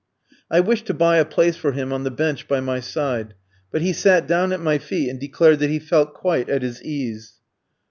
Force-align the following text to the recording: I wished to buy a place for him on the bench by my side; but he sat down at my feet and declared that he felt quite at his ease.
I 0.49 0.61
wished 0.61 0.87
to 0.87 0.95
buy 0.95 1.17
a 1.17 1.25
place 1.25 1.57
for 1.57 1.73
him 1.73 1.93
on 1.93 2.03
the 2.05 2.09
bench 2.09 2.47
by 2.47 2.59
my 2.59 2.79
side; 2.79 3.35
but 3.69 3.83
he 3.83 3.93
sat 3.93 4.25
down 4.25 4.51
at 4.51 4.59
my 4.59 4.79
feet 4.79 5.09
and 5.11 5.19
declared 5.19 5.59
that 5.59 5.69
he 5.69 5.77
felt 5.77 6.15
quite 6.15 6.49
at 6.49 6.63
his 6.63 6.81
ease. 6.81 7.33